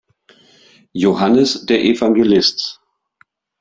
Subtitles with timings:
[0.93, 2.81] Johannes der Evangelist.